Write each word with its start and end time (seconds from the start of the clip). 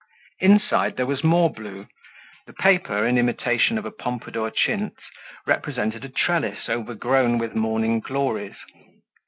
Inside 0.39 0.97
there 0.97 1.05
was 1.05 1.23
more 1.23 1.51
blue; 1.53 1.85
the 2.47 2.53
paper, 2.53 3.05
in 3.05 3.19
imitation 3.19 3.77
of 3.77 3.85
a 3.85 3.91
Pompadour 3.91 4.49
chintz, 4.49 4.99
represented 5.45 6.03
a 6.03 6.09
trellis 6.09 6.67
overgrown 6.67 7.37
with 7.37 7.53
morning 7.53 7.99
glories. 7.99 8.55